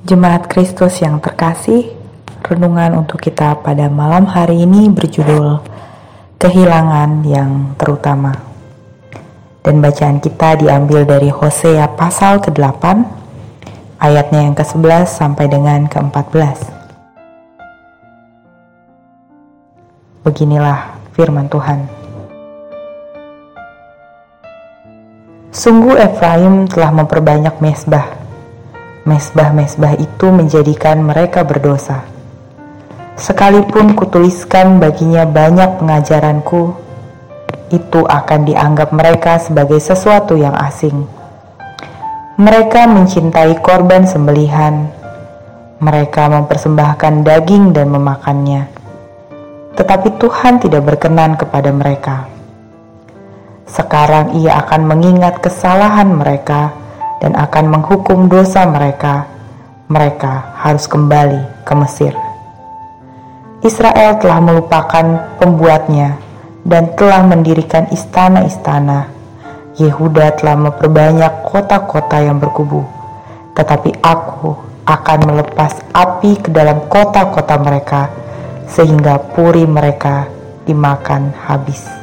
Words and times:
Jemaat 0.00 0.48
Kristus 0.48 1.04
yang 1.04 1.20
terkasih, 1.20 1.92
renungan 2.40 3.04
untuk 3.04 3.20
kita 3.20 3.60
pada 3.60 3.84
malam 3.92 4.24
hari 4.24 4.64
ini 4.64 4.88
berjudul 4.88 5.60
Kehilangan 6.40 7.20
yang 7.28 7.76
Terutama. 7.76 8.32
Dan 9.60 9.84
bacaan 9.84 10.16
kita 10.24 10.56
diambil 10.56 11.04
dari 11.04 11.28
Hosea 11.28 11.84
pasal 12.00 12.40
ke-8, 12.40 12.80
ayatnya 14.00 14.48
yang 14.48 14.56
ke-11 14.56 15.04
sampai 15.04 15.52
dengan 15.52 15.84
ke-14. 15.84 16.72
Beginilah 20.24 20.96
firman 21.12 21.44
Tuhan. 21.52 21.84
Sungguh 25.52 26.00
Efraim 26.00 26.64
telah 26.72 26.88
memperbanyak 26.88 27.60
mesbah 27.60 28.19
Mesbah-mesbah 29.10 29.98
itu 29.98 30.30
menjadikan 30.30 31.02
mereka 31.02 31.42
berdosa. 31.42 32.06
Sekalipun 33.18 33.98
kutuliskan 33.98 34.78
baginya 34.78 35.26
banyak 35.26 35.82
pengajaranku, 35.82 36.78
itu 37.74 38.06
akan 38.06 38.46
dianggap 38.46 38.94
mereka 38.94 39.42
sebagai 39.42 39.82
sesuatu 39.82 40.38
yang 40.38 40.54
asing. 40.54 41.10
Mereka 42.38 42.86
mencintai 42.86 43.58
korban 43.58 44.06
sembelihan. 44.06 44.86
Mereka 45.82 46.30
mempersembahkan 46.30 47.26
daging 47.26 47.74
dan 47.74 47.90
memakannya. 47.90 48.70
Tetapi 49.74 50.22
Tuhan 50.22 50.62
tidak 50.62 50.86
berkenan 50.86 51.34
kepada 51.34 51.74
mereka. 51.74 52.30
Sekarang 53.66 54.38
ia 54.38 54.54
akan 54.62 54.86
mengingat 54.86 55.42
kesalahan 55.42 56.14
mereka 56.14 56.79
dan 57.20 57.36
akan 57.36 57.64
menghukum 57.68 58.26
dosa 58.26 58.64
mereka, 58.64 59.28
mereka 59.92 60.56
harus 60.56 60.88
kembali 60.88 61.68
ke 61.68 61.72
Mesir. 61.76 62.14
Israel 63.60 64.16
telah 64.16 64.40
melupakan 64.40 65.36
pembuatnya 65.36 66.16
dan 66.64 66.96
telah 66.96 67.20
mendirikan 67.28 67.86
istana-istana. 67.92 69.12
Yehuda 69.76 70.40
telah 70.40 70.56
memperbanyak 70.56 71.44
kota-kota 71.46 72.20
yang 72.20 72.40
berkubu, 72.40 72.84
tetapi 73.54 74.00
aku 74.00 74.56
akan 74.84 75.18
melepas 75.28 75.76
api 75.92 76.40
ke 76.40 76.48
dalam 76.52 76.84
kota-kota 76.88 77.56
mereka, 77.60 78.08
sehingga 78.68 79.20
puri 79.32 79.64
mereka 79.64 80.28
dimakan 80.64 81.32
habis 81.48 81.99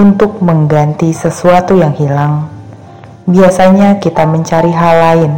untuk 0.00 0.40
mengganti 0.40 1.12
sesuatu 1.12 1.76
yang 1.76 1.92
hilang, 1.92 2.48
biasanya 3.28 4.00
kita 4.00 4.24
mencari 4.24 4.72
hal 4.72 4.96
lain 4.96 5.32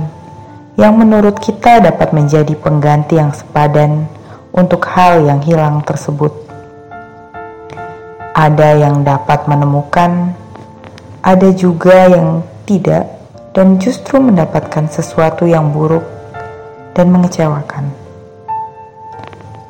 yang 0.79 0.95
menurut 0.95 1.35
kita 1.43 1.83
dapat 1.83 2.15
menjadi 2.15 2.55
pengganti 2.55 3.19
yang 3.19 3.35
sepadan 3.35 4.07
untuk 4.55 4.87
hal 4.87 5.27
yang 5.27 5.43
hilang 5.43 5.83
tersebut. 5.83 6.31
Ada 8.39 8.87
yang 8.87 9.03
dapat 9.03 9.51
menemukan, 9.51 10.31
ada 11.27 11.49
juga 11.51 12.07
yang 12.07 12.47
tidak, 12.63 13.11
dan 13.59 13.83
justru 13.83 14.23
mendapatkan 14.23 14.87
sesuatu 14.87 15.43
yang 15.43 15.75
buruk 15.75 16.07
dan 16.95 17.11
mengecewakan. 17.11 17.91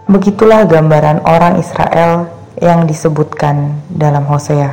Begitulah 0.04 0.68
gambaran 0.68 1.24
orang 1.24 1.56
Israel 1.56 2.41
yang 2.62 2.86
disebutkan 2.86 3.74
dalam 3.90 4.22
Hosea. 4.22 4.70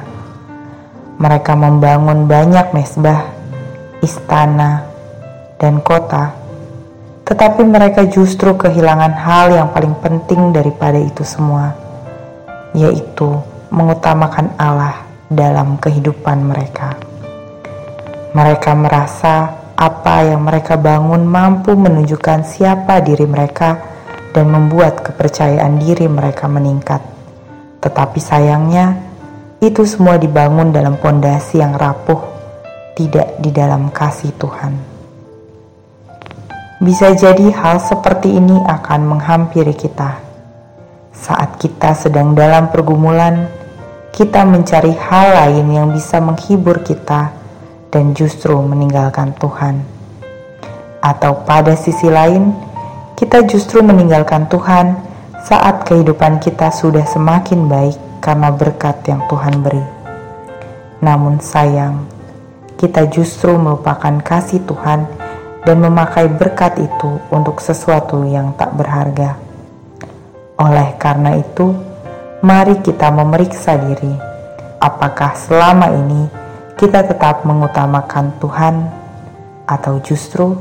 Mereka 1.18 1.58
membangun 1.58 2.30
banyak 2.30 2.70
mesbah, 2.72 3.26
istana, 4.06 4.86
dan 5.58 5.82
kota, 5.82 6.30
tetapi 7.26 7.66
mereka 7.66 8.06
justru 8.06 8.54
kehilangan 8.54 9.12
hal 9.18 9.46
yang 9.58 9.68
paling 9.74 9.98
penting 10.06 10.54
daripada 10.54 11.02
itu 11.02 11.26
semua, 11.26 11.74
yaitu 12.78 13.42
mengutamakan 13.74 14.54
Allah 14.62 15.04
dalam 15.28 15.82
kehidupan 15.82 16.46
mereka. 16.46 16.94
Mereka 18.38 18.72
merasa 18.78 19.50
apa 19.74 20.30
yang 20.30 20.46
mereka 20.46 20.78
bangun 20.78 21.26
mampu 21.26 21.74
menunjukkan 21.74 22.46
siapa 22.46 23.02
diri 23.02 23.26
mereka 23.26 23.82
dan 24.30 24.46
membuat 24.54 25.02
kepercayaan 25.02 25.82
diri 25.82 26.06
mereka 26.06 26.46
meningkat 26.46 27.09
tetapi 27.80 28.20
sayangnya, 28.20 29.00
itu 29.60 29.84
semua 29.84 30.16
dibangun 30.16 30.72
dalam 30.72 30.96
pondasi 31.00 31.60
yang 31.60 31.76
rapuh, 31.76 32.20
tidak 32.96 33.40
di 33.40 33.52
dalam 33.52 33.92
kasih 33.92 34.32
Tuhan. 34.36 34.74
Bisa 36.80 37.12
jadi 37.12 37.52
hal 37.52 37.84
seperti 37.84 38.40
ini 38.40 38.56
akan 38.56 39.00
menghampiri 39.04 39.76
kita. 39.76 40.20
Saat 41.12 41.60
kita 41.60 41.92
sedang 41.92 42.32
dalam 42.32 42.72
pergumulan, 42.72 43.52
kita 44.16 44.48
mencari 44.48 44.96
hal 44.96 45.28
lain 45.44 45.68
yang 45.76 45.88
bisa 45.92 46.24
menghibur 46.24 46.80
kita 46.84 47.36
dan 47.92 48.16
justru 48.16 48.56
meninggalkan 48.64 49.36
Tuhan. 49.36 49.84
Atau 51.04 51.44
pada 51.44 51.76
sisi 51.76 52.08
lain, 52.08 52.52
kita 53.20 53.44
justru 53.44 53.84
meninggalkan 53.84 54.48
Tuhan 54.48 55.09
saat 55.40 55.88
kehidupan 55.88 56.44
kita 56.44 56.68
sudah 56.68 57.08
semakin 57.08 57.72
baik 57.72 57.98
karena 58.20 58.52
berkat 58.52 59.00
yang 59.08 59.24
Tuhan 59.32 59.64
beri. 59.64 59.86
Namun 61.00 61.40
sayang, 61.40 62.04
kita 62.76 63.08
justru 63.08 63.56
melupakan 63.56 64.20
kasih 64.20 64.60
Tuhan 64.68 65.08
dan 65.64 65.78
memakai 65.80 66.28
berkat 66.28 66.80
itu 66.80 67.20
untuk 67.32 67.64
sesuatu 67.64 68.28
yang 68.28 68.52
tak 68.60 68.76
berharga. 68.76 69.40
Oleh 70.60 71.00
karena 71.00 71.40
itu, 71.40 71.72
mari 72.44 72.76
kita 72.84 73.08
memeriksa 73.08 73.80
diri, 73.80 74.12
apakah 74.84 75.36
selama 75.40 75.88
ini 75.96 76.28
kita 76.76 77.04
tetap 77.04 77.48
mengutamakan 77.48 78.36
Tuhan 78.44 78.76
atau 79.68 80.04
justru 80.04 80.56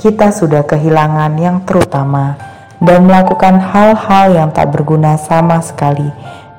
kita 0.00 0.32
sudah 0.32 0.64
kehilangan 0.64 1.32
yang 1.40 1.64
terutama 1.64 2.55
dan 2.80 3.08
melakukan 3.08 3.56
hal-hal 3.60 4.36
yang 4.36 4.50
tak 4.52 4.72
berguna 4.72 5.16
sama 5.16 5.60
sekali 5.64 6.08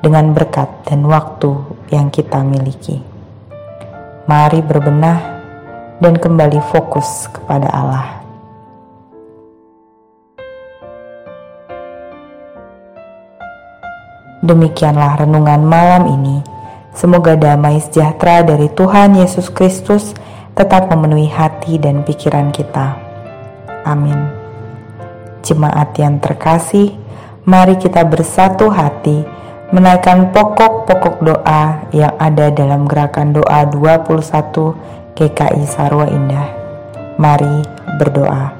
dengan 0.02 0.34
berkat 0.34 0.66
dan 0.86 1.06
waktu 1.06 1.54
yang 1.90 2.10
kita 2.10 2.42
miliki. 2.42 3.02
Mari 4.28 4.60
berbenah 4.60 5.18
dan 5.98 6.14
kembali 6.18 6.60
fokus 6.70 7.26
kepada 7.30 7.70
Allah. 7.70 8.18
Demikianlah 14.38 15.18
renungan 15.18 15.62
malam 15.66 16.06
ini. 16.14 16.38
Semoga 16.94 17.34
damai 17.34 17.82
sejahtera 17.82 18.46
dari 18.46 18.70
Tuhan 18.70 19.18
Yesus 19.18 19.50
Kristus 19.50 20.14
tetap 20.54 20.90
memenuhi 20.90 21.30
hati 21.30 21.78
dan 21.78 22.06
pikiran 22.06 22.54
kita. 22.54 22.98
Amin. 23.82 24.37
Jemaat 25.46 25.94
yang 25.96 26.18
terkasih, 26.18 26.92
mari 27.46 27.78
kita 27.78 28.02
bersatu 28.02 28.68
hati 28.68 29.22
menaikkan 29.70 30.32
pokok-pokok 30.32 31.16
doa 31.20 31.84
yang 31.92 32.16
ada 32.16 32.48
dalam 32.48 32.88
gerakan 32.88 33.36
doa 33.36 33.68
21 33.68 35.14
GKI 35.14 35.64
Sarwa 35.68 36.08
Indah. 36.08 36.48
Mari 37.20 37.66
berdoa. 38.00 38.57